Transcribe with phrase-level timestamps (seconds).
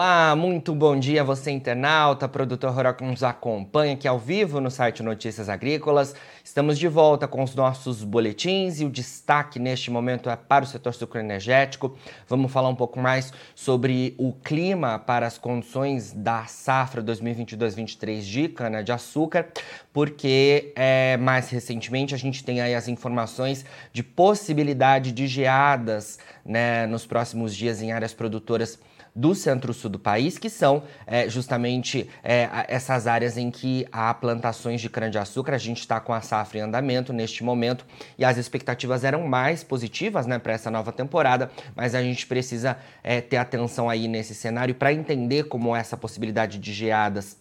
[0.00, 4.70] Olá, muito bom dia você internauta, produtor rural que nos acompanha aqui ao vivo no
[4.70, 6.14] site Notícias Agrícolas.
[6.44, 10.68] Estamos de volta com os nossos boletins e o destaque neste momento é para o
[10.68, 11.98] setor sucroenergético.
[12.28, 18.48] Vamos falar um pouco mais sobre o clima para as condições da safra 2022-23 de
[18.50, 19.48] cana-de-açúcar,
[19.92, 26.86] porque é, mais recentemente a gente tem aí as informações de possibilidade de geadas né,
[26.86, 28.78] nos próximos dias em áreas produtoras
[29.18, 34.80] do centro-sul do país, que são é, justamente é, essas áreas em que há plantações
[34.80, 35.54] de cana-de-açúcar.
[35.54, 37.84] A gente está com a safra em andamento neste momento
[38.16, 42.78] e as expectativas eram mais positivas né, para essa nova temporada, mas a gente precisa
[43.02, 47.36] é, ter atenção aí nesse cenário para entender como essa possibilidade de geadas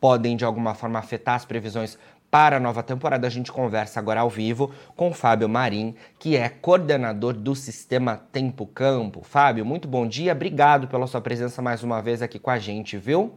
[0.00, 1.96] podem de alguma forma afetar as previsões
[2.30, 6.48] para a nova temporada, a gente conversa agora ao vivo com Fábio Marim, que é
[6.48, 9.22] coordenador do Sistema Tempo Campo.
[9.22, 12.96] Fábio, muito bom dia, obrigado pela sua presença mais uma vez aqui com a gente,
[12.96, 13.32] viu?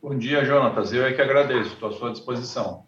[0.00, 0.92] Bom dia, Jonatas.
[0.92, 2.84] Eu é que agradeço, estou à sua disposição.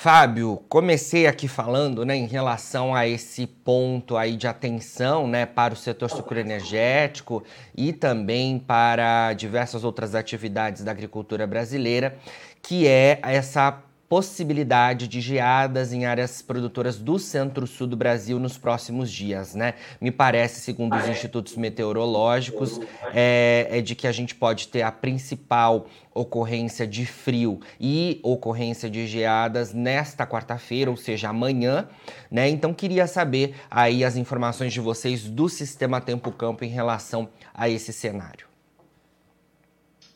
[0.00, 5.74] Fábio, comecei aqui falando né, em relação a esse ponto aí de atenção né, para
[5.74, 7.42] o setor sucroenergético
[7.76, 12.16] e também para diversas outras atividades da agricultura brasileira,
[12.62, 19.10] que é essa possibilidade de geadas em áreas produtoras do centro-sul do Brasil nos próximos
[19.10, 19.74] dias, né?
[20.00, 22.80] Me parece, segundo os institutos meteorológicos,
[23.12, 28.88] é, é de que a gente pode ter a principal ocorrência de frio e ocorrência
[28.88, 31.86] de geadas nesta quarta-feira, ou seja, amanhã,
[32.30, 32.48] né?
[32.48, 37.68] Então queria saber aí as informações de vocês do sistema Tempo Campo em relação a
[37.68, 38.47] esse cenário.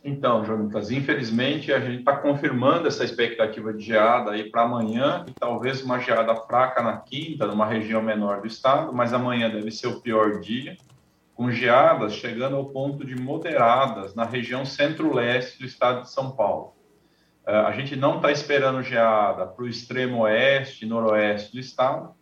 [0.05, 5.33] Então, Jonatas, infelizmente a gente está confirmando essa expectativa de geada aí para amanhã e
[5.33, 9.86] talvez uma geada fraca na quinta, numa região menor do estado, mas amanhã deve ser
[9.86, 10.77] o pior dia,
[11.36, 16.75] com geadas chegando ao ponto de moderadas na região centro-leste do estado de São Paulo.
[17.47, 22.12] Uh, a gente não está esperando geada para o extremo oeste e noroeste do estado,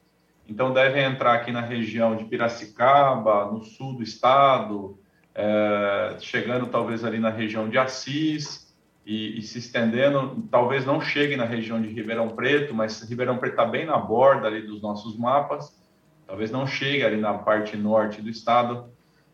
[0.47, 4.99] então deve entrar aqui na região de Piracicaba, no sul do estado,
[5.35, 8.75] é, chegando talvez ali na região de Assis
[9.07, 13.53] e, e, se estendendo, talvez não chegue na região de Ribeirão Preto, mas Ribeirão Preto
[13.53, 15.81] está bem na borda ali dos nossos mapas,
[16.27, 18.91] talvez não chegue ali na parte norte do estado,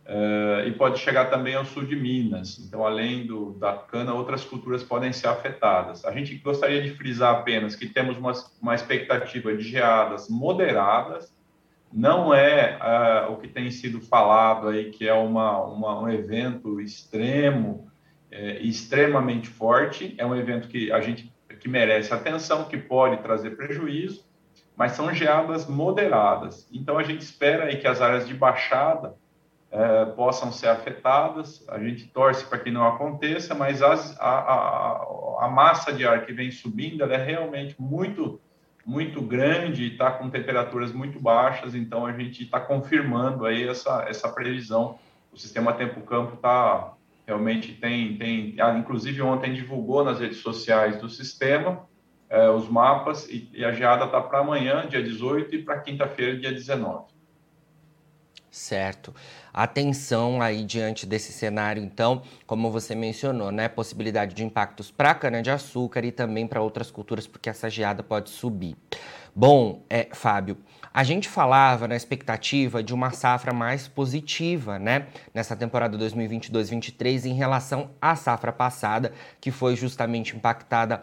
[0.08, 2.60] é, e pode chegar também ao sul de Minas.
[2.60, 6.04] Então, além do, da cana, outras culturas podem ser afetadas.
[6.04, 8.32] A gente gostaria de frisar apenas que temos uma,
[8.62, 11.35] uma expectativa de geadas moderadas,
[11.92, 12.78] não é
[13.28, 17.90] uh, o que tem sido falado aí, que é uma, uma um evento extremo,
[18.30, 23.56] é, extremamente forte, é um evento que a gente que merece atenção, que pode trazer
[23.56, 24.26] prejuízo,
[24.76, 26.68] mas são geadas moderadas.
[26.70, 29.14] Então a gente espera aí que as áreas de baixada
[29.70, 31.64] é, possam ser afetadas.
[31.68, 36.24] A gente torce para que não aconteça, mas as, a, a, a, massa de ar
[36.24, 38.40] que vem subindo é realmente muito
[38.86, 44.06] muito grande e está com temperaturas muito baixas, então a gente está confirmando aí essa,
[44.08, 44.98] essa previsão.
[45.32, 46.92] O sistema tempo-campo está
[47.26, 51.84] realmente tem, tem, ah, inclusive ontem divulgou nas redes sociais do sistema
[52.30, 56.38] eh, os mapas e, e a geada está para amanhã, dia 18, e para quinta-feira,
[56.38, 57.15] dia 19.
[58.56, 59.14] Certo.
[59.52, 63.68] Atenção aí diante desse cenário, então, como você mencionou, né?
[63.68, 68.30] Possibilidade de impactos para a cana-de-açúcar e também para outras culturas, porque essa geada pode
[68.30, 68.74] subir.
[69.34, 70.56] Bom, é, Fábio,
[70.92, 75.08] a gente falava na expectativa de uma safra mais positiva, né?
[75.34, 81.02] Nessa temporada 2022-23 em relação à safra passada, que foi justamente impactada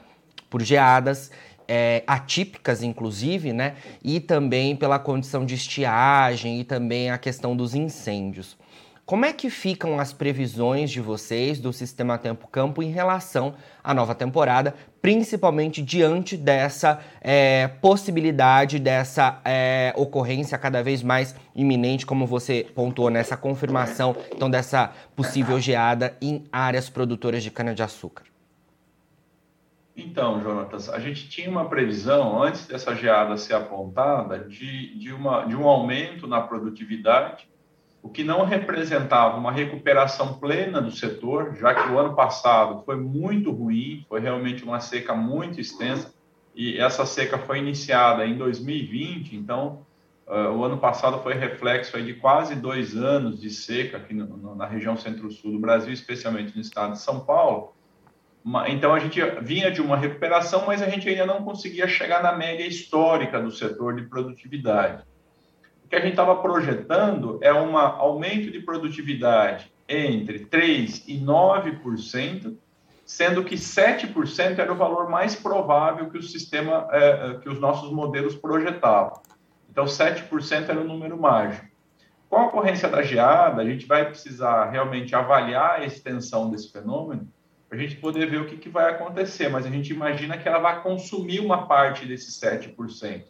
[0.50, 1.30] por geadas
[1.68, 3.76] é, atípicas, inclusive, né?
[4.04, 8.58] E também pela condição de estiagem e também a questão dos incêndios.
[9.06, 13.54] Como é que ficam as previsões de vocês do Sistema Tempo Campo em relação
[13.84, 22.06] à nova temporada, principalmente diante dessa é, possibilidade, dessa é, ocorrência cada vez mais iminente,
[22.06, 28.33] como você pontuou nessa confirmação, então dessa possível geada em áreas produtoras de cana-de-açúcar?
[29.96, 35.46] Então, Jonatas, a gente tinha uma previsão, antes dessa geada ser apontada, de, de, uma,
[35.46, 37.48] de um aumento na produtividade,
[38.02, 42.98] o que não representava uma recuperação plena do setor, já que o ano passado foi
[42.98, 46.14] muito ruim, foi realmente uma seca muito extensa,
[46.56, 49.86] e essa seca foi iniciada em 2020, então
[50.28, 54.56] uh, o ano passado foi reflexo de quase dois anos de seca aqui no, no,
[54.56, 57.74] na região centro-sul do Brasil, especialmente no estado de São Paulo,
[58.68, 62.34] então a gente vinha de uma recuperação, mas a gente ainda não conseguia chegar na
[62.34, 65.04] média histórica do setor de produtividade.
[65.86, 72.58] O que a gente estava projetando é um aumento de produtividade entre 3% e 9%,
[73.06, 77.92] sendo que 7% era o valor mais provável que o sistema, é, que os nossos
[77.92, 79.22] modelos projetavam.
[79.70, 81.66] Então, 7% era o número mágico.
[82.30, 87.28] Com a ocorrência da geada, a gente vai precisar realmente avaliar a extensão desse fenômeno
[87.74, 90.48] para a gente poder ver o que, que vai acontecer, mas a gente imagina que
[90.48, 93.24] ela vai consumir uma parte desses 7%.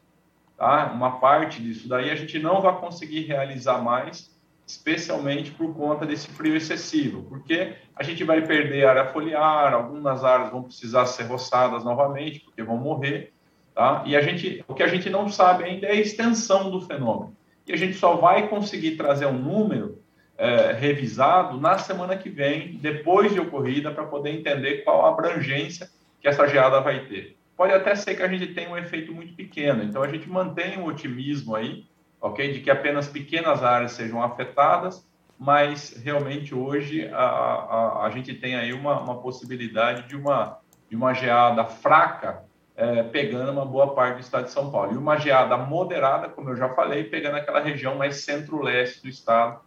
[0.57, 0.92] Tá?
[0.92, 4.38] Uma parte disso daí a gente não vai conseguir realizar mais,
[4.68, 10.51] especialmente por conta desse frio excessivo, porque a gente vai perder área foliar, algumas áreas
[10.51, 13.31] vão precisar ser roçadas novamente, porque vão morrer,
[13.74, 14.04] tá?
[14.06, 17.34] E a gente, o que a gente não sabe ainda é a extensão do fenômeno.
[17.66, 20.02] E a gente só vai conseguir trazer um número
[20.38, 25.89] é, revisado na semana que vem, depois de ocorrida, para poder entender qual a abrangência
[26.19, 27.38] que essa geada vai ter.
[27.56, 30.80] Pode até ser que a gente tenha um efeito muito pequeno, então a gente mantém
[30.80, 31.85] o otimismo aí,
[32.19, 32.53] ok?
[32.53, 35.07] De que apenas pequenas áreas sejam afetadas,
[35.38, 40.59] mas realmente hoje a, a, a gente tem aí uma, uma possibilidade de uma,
[40.89, 42.44] de uma geada fraca
[42.75, 44.94] é, pegando uma boa parte do estado de São Paulo.
[44.94, 49.59] E uma geada moderada, como eu já falei, pegando aquela região mais centro-leste do estado,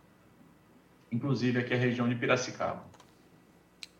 [1.10, 2.84] inclusive aqui a região de Piracicaba.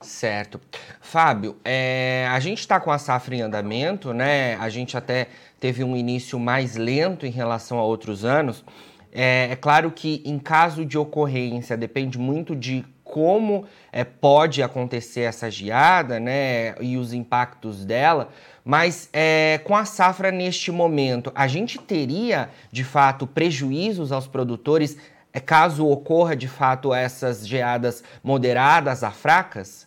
[0.00, 0.60] Certo.
[1.00, 4.54] Fábio, é, a gente está com a safra em andamento, né?
[4.56, 8.64] A gente até teve um início mais lento em relação a outros anos.
[9.10, 15.22] É, é claro que em caso de ocorrência depende muito de como é, pode acontecer
[15.22, 16.74] essa geada, né?
[16.80, 18.28] E os impactos dela.
[18.62, 24.98] Mas é, com a safra neste momento, a gente teria de fato prejuízos aos produtores
[25.40, 29.86] caso ocorra de fato essas geadas moderadas a fracas?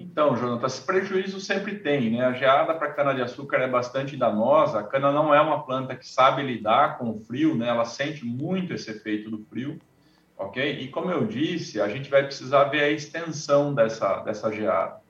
[0.00, 2.24] Então, Jonatas, prejuízo sempre tem, né?
[2.24, 4.78] A geada para cana-de-açúcar é bastante danosa.
[4.78, 7.66] A cana não é uma planta que sabe lidar com o frio, né?
[7.66, 9.76] Ela sente muito esse efeito do frio,
[10.36, 10.78] ok?
[10.78, 15.00] E como eu disse, a gente vai precisar ver a extensão dessa, dessa geada.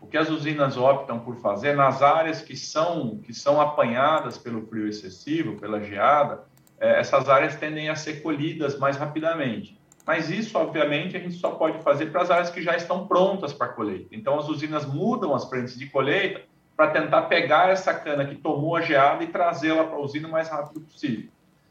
[0.00, 4.64] O que as usinas optam por fazer nas áreas que são, que são apanhadas pelo
[4.68, 9.78] frio excessivo, pela geada, é, essas áreas tendem a ser colhidas mais rapidamente.
[10.06, 13.52] Mas isso, obviamente, a gente só pode fazer para as áreas que já estão prontas
[13.52, 14.14] para colheita.
[14.14, 16.42] Então, as usinas mudam as frentes de colheita
[16.76, 20.30] para tentar pegar essa cana que tomou a geada e trazê-la para a usina o
[20.30, 21.28] mais rápido possível.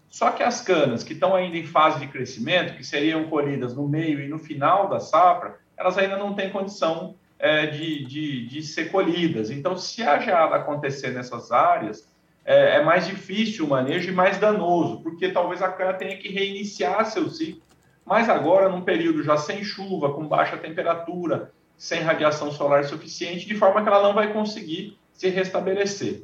[0.09, 3.87] Só que as canas que estão ainda em fase de crescimento, que seriam colhidas no
[3.87, 8.63] meio e no final da safra, elas ainda não têm condição é, de, de, de
[8.63, 9.49] ser colhidas.
[9.49, 12.09] Então, se a geada acontecer nessas áreas,
[12.45, 16.29] é, é, mais difícil o manejo e mais danoso, porque talvez a cana tenha que
[16.29, 17.63] reiniciar seu ciclo.
[18.05, 23.55] Mas agora, num período já sem chuva, com baixa temperatura, sem radiação solar suficiente, de
[23.55, 26.23] forma que ela não vai conseguir se restabelecer.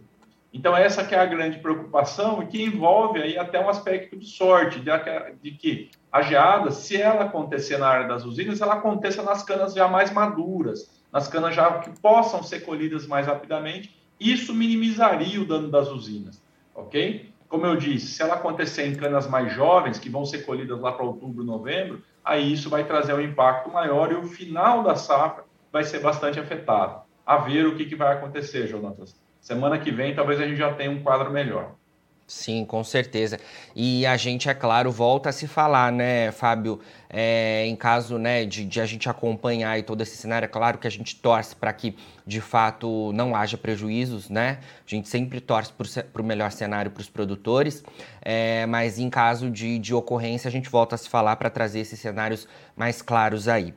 [0.53, 4.27] Então, essa que é a grande preocupação e que envolve aí até um aspecto de
[4.27, 4.91] sorte, de,
[5.41, 9.73] de que a geada, se ela acontecer na área das usinas, ela aconteça nas canas
[9.73, 15.45] já mais maduras, nas canas já que possam ser colhidas mais rapidamente isso minimizaria o
[15.45, 16.41] dano das usinas,
[16.75, 17.31] ok?
[17.49, 20.91] Como eu disse, se ela acontecer em canas mais jovens, que vão ser colhidas lá
[20.91, 25.43] para outubro, novembro, aí isso vai trazer um impacto maior e o final da safra
[25.71, 27.01] vai ser bastante afetado.
[27.25, 29.15] A ver o que, que vai acontecer, Jonatas.
[29.39, 31.75] Semana que vem, talvez a gente já tenha um quadro melhor.
[32.31, 33.37] Sim, com certeza.
[33.75, 36.79] E a gente, é claro, volta a se falar, né, Fábio?
[37.09, 40.77] É, em caso né, de, de, a gente acompanhar e todo esse cenário, é claro
[40.77, 41.93] que a gente torce para que,
[42.25, 44.59] de fato, não haja prejuízos, né?
[44.87, 47.83] A gente sempre torce para o melhor cenário para os produtores,
[48.21, 51.81] é, mas em caso de, de ocorrência, a gente volta a se falar para trazer
[51.81, 52.47] esses cenários
[52.77, 53.73] mais claros aí.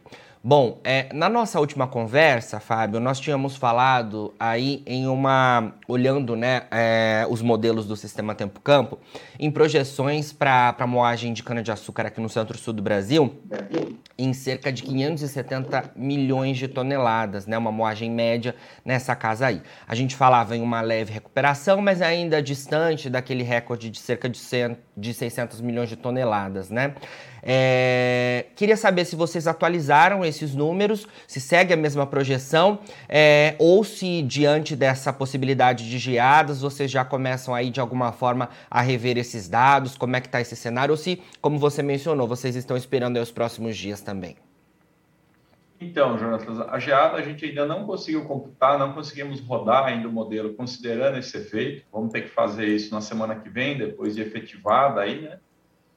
[0.46, 5.72] Bom, é, na nossa última conversa, Fábio, nós tínhamos falado aí em uma.
[5.88, 8.98] olhando né, é, os modelos do sistema Tempo-Campo,
[9.38, 13.40] em projeções para a moagem de cana-de-açúcar aqui no centro-sul do Brasil,
[14.18, 19.62] em cerca de 570 milhões de toneladas, né, uma moagem média nessa casa aí.
[19.88, 24.36] A gente falava em uma leve recuperação, mas ainda distante daquele recorde de cerca de,
[24.36, 26.94] 100, de 600 milhões de toneladas, né?
[27.46, 33.84] É, queria saber se vocês atualizaram esses números, se segue a mesma projeção, é, ou
[33.84, 39.18] se diante dessa possibilidade de geadas, vocês já começam aí de alguma forma a rever
[39.18, 42.76] esses dados, como é que está esse cenário, ou se, como você mencionou, vocês estão
[42.78, 44.36] esperando os próximos dias também.
[45.78, 50.12] Então, Jonathan, a geada a gente ainda não conseguiu computar, não conseguimos rodar ainda o
[50.12, 51.84] modelo considerando esse efeito.
[51.92, 55.38] Vamos ter que fazer isso na semana que vem, depois de efetivada aí, né?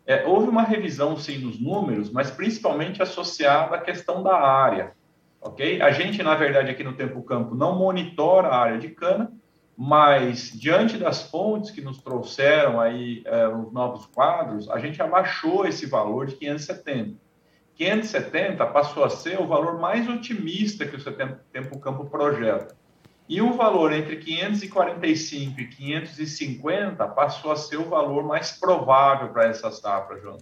[0.07, 4.93] É, houve uma revisão, sim, dos números, mas principalmente associada à questão da área,
[5.41, 5.81] ok?
[5.81, 9.29] A gente, na verdade, aqui no Tempo Campo, não monitora a área de cana,
[9.77, 15.67] mas diante das fontes que nos trouxeram aí é, os novos quadros, a gente abaixou
[15.67, 17.17] esse valor de 570.
[17.75, 22.75] 570 passou a ser o valor mais otimista que o Tempo Campo projeta.
[23.29, 29.47] E o valor entre 545 e 550 passou a ser o valor mais provável para
[29.47, 30.37] essa safra, João.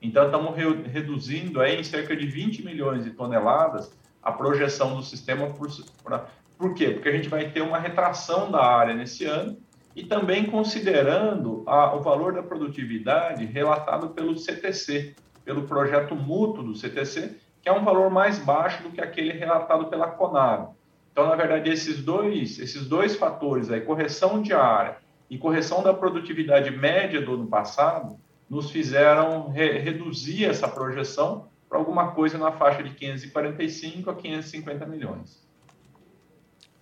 [0.00, 3.90] Então, estamos re reduzindo aí em cerca de 20 milhões de toneladas
[4.22, 5.48] a projeção do sistema.
[5.48, 5.68] Por,
[6.04, 6.90] pra, por quê?
[6.90, 9.58] Porque a gente vai ter uma retração da área nesse ano
[9.94, 16.76] e também considerando a, o valor da produtividade relatado pelo CTC, pelo projeto mútuo do
[16.76, 20.74] CTC, que é um valor mais baixo do que aquele relatado pela Conab.
[21.12, 24.98] Então, na verdade, esses dois, esses dois fatores, aí, correção de área
[25.28, 28.16] e correção da produtividade média do ano passado,
[28.48, 34.86] nos fizeram re reduzir essa projeção para alguma coisa na faixa de 545 a 550
[34.86, 35.48] milhões.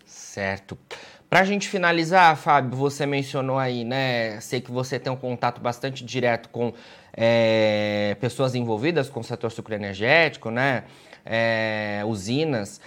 [0.07, 0.79] Certo.
[1.29, 4.41] Para a gente finalizar, Fábio, você mencionou aí, né?
[4.41, 6.73] Sei que você tem um contato bastante direto com
[7.15, 10.85] é, pessoas envolvidas com o setor sucroenergético, né?
[11.27, 12.81] É, usinas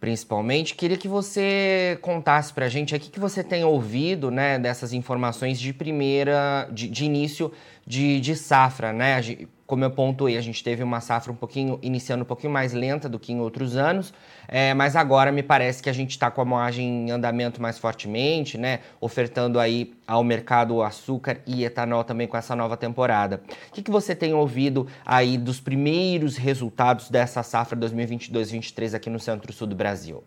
[0.00, 0.74] principalmente.
[0.74, 5.58] Queria que você contasse para a gente o que você tem ouvido né, dessas informações
[5.58, 7.52] de primeira, de, de início
[7.86, 9.20] de, de safra, né?
[9.66, 13.08] Como eu pontuei, a gente teve uma safra um pouquinho, iniciando um pouquinho mais lenta
[13.08, 14.14] do que em outros anos,
[14.46, 17.78] é, mas agora me parece que a gente está com a moagem em andamento mais
[17.78, 18.80] fortemente, né?
[19.00, 23.42] Ofertando aí ao mercado açúcar e etanol também com essa nova temporada.
[23.68, 29.18] O que, que você tem ouvido aí dos primeiros resultados dessa safra 2022-23 aqui no
[29.18, 30.22] centro-sul do Brasil?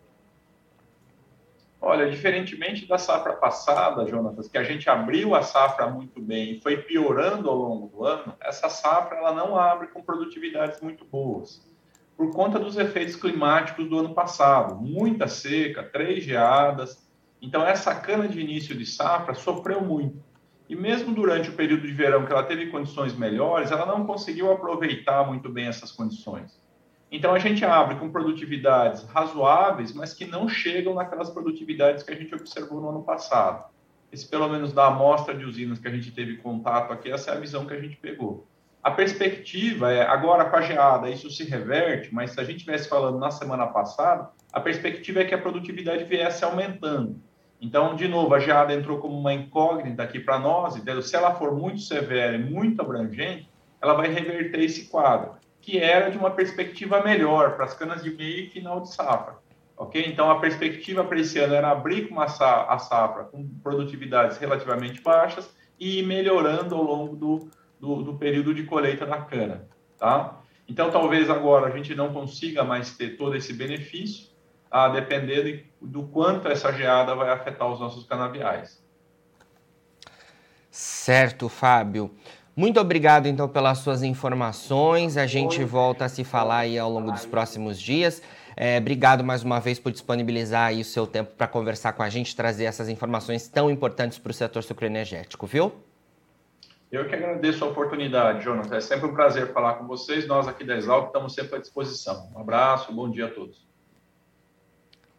[1.89, 6.61] Olha, diferentemente da safra passada, Jonatas, que a gente abriu a safra muito bem e
[6.61, 11.67] foi piorando ao longo do ano, essa safra ela não abre com produtividades muito boas,
[12.15, 14.75] por conta dos efeitos climáticos do ano passado.
[14.75, 17.09] Muita seca, três geadas.
[17.41, 20.23] Então, essa cana de início de safra sofreu muito.
[20.69, 24.51] E mesmo durante o período de verão que ela teve condições melhores, ela não conseguiu
[24.51, 26.61] aproveitar muito bem essas condições.
[27.11, 32.15] Então a gente abre com produtividades razoáveis, mas que não chegam naquelas produtividades que a
[32.15, 33.65] gente observou no ano passado.
[34.11, 37.37] Esse, pelo menos, da amostra de usinas que a gente teve contato aqui, essa é
[37.37, 38.47] a visão que a gente pegou.
[38.81, 42.87] A perspectiva é, agora com a geada, isso se reverte, mas se a gente estivesse
[42.87, 47.19] falando na semana passada, a perspectiva é que a produtividade viesse aumentando.
[47.59, 51.01] Então, de novo, a geada entrou como uma incógnita aqui para nós, entendeu?
[51.01, 53.49] se ela for muito severa e muito abrangente,
[53.81, 58.11] ela vai reverter esse quadro que era de uma perspectiva melhor para as canas de
[58.11, 59.37] meio e final de safra.
[59.77, 60.03] Ok?
[60.05, 65.49] Então, a perspectiva para esse ano era abrir com a safra com produtividades relativamente baixas
[65.79, 67.49] e ir melhorando ao longo do,
[67.79, 69.67] do, do período de colheita da cana.
[69.97, 70.41] Tá?
[70.67, 74.29] Então, talvez agora a gente não consiga mais ter todo esse benefício,
[74.69, 78.83] a depender de, do quanto essa geada vai afetar os nossos canaviais.
[80.69, 82.11] Certo, Fábio.
[82.59, 85.15] Muito obrigado, então, pelas suas informações.
[85.15, 88.21] A gente volta a se falar aí ao longo dos próximos dias.
[88.53, 92.35] É, obrigado mais uma vez por disponibilizar o seu tempo para conversar com a gente,
[92.35, 95.71] trazer essas informações tão importantes para o setor sucroenergético, viu?
[96.91, 98.75] Eu que agradeço a oportunidade, Jonathan.
[98.75, 100.27] É sempre um prazer falar com vocês.
[100.27, 102.29] Nós aqui da Exalc estamos sempre à disposição.
[102.35, 103.68] Um abraço, bom dia a todos.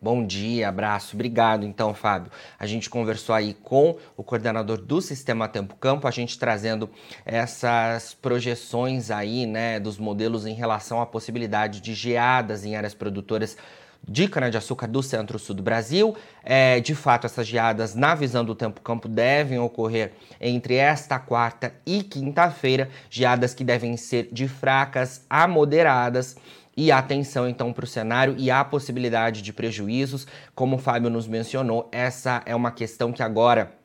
[0.03, 2.33] Bom dia, abraço, obrigado então, Fábio.
[2.59, 6.89] A gente conversou aí com o coordenador do Sistema Tempo Campo, a gente trazendo
[7.23, 13.59] essas projeções aí, né, dos modelos em relação à possibilidade de geadas em áreas produtoras
[14.09, 16.17] de cana-de-açúcar do centro-sul do Brasil.
[16.43, 21.75] É, de fato, essas geadas, na visão do Tempo Campo, devem ocorrer entre esta quarta
[21.85, 26.37] e quinta-feira, geadas que devem ser de fracas a moderadas
[26.81, 30.27] e atenção então para o cenário e a possibilidade de prejuízos.
[30.55, 33.79] Como o Fábio nos mencionou, essa é uma questão que agora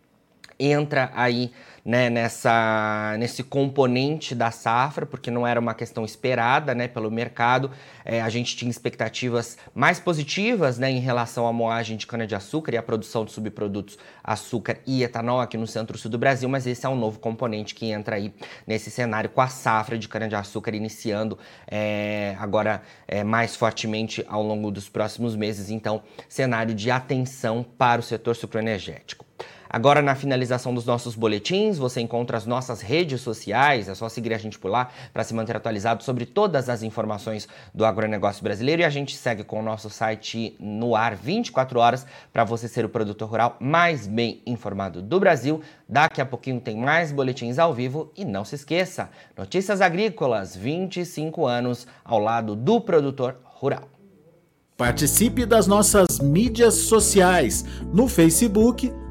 [0.60, 1.52] entra aí
[1.86, 7.70] né, nessa, nesse componente da safra, porque não era uma questão esperada né, pelo mercado.
[8.04, 12.78] É, a gente tinha expectativas mais positivas né, em relação à moagem de cana-de-açúcar e
[12.78, 16.90] à produção de subprodutos açúcar e etanol aqui no centro-sul do Brasil, mas esse é
[16.90, 18.34] um novo componente que entra aí
[18.66, 24.72] nesse cenário com a safra de cana-de-açúcar iniciando é, agora é, mais fortemente ao longo
[24.72, 25.70] dos próximos meses.
[25.70, 29.24] Então, cenário de atenção para o setor sucroenergético.
[29.70, 34.34] Agora, na finalização dos nossos boletins, você encontra as nossas redes sociais, é só seguir
[34.34, 38.82] a gente por lá para se manter atualizado sobre todas as informações do agronegócio brasileiro.
[38.82, 42.86] E a gente segue com o nosso site no ar 24 horas para você ser
[42.86, 45.62] o produtor rural mais bem informado do Brasil.
[45.88, 51.46] Daqui a pouquinho tem mais boletins ao vivo e não se esqueça, Notícias Agrícolas, 25
[51.46, 53.90] anos ao lado do produtor rural.
[54.78, 58.92] Participe das nossas mídias sociais no Facebook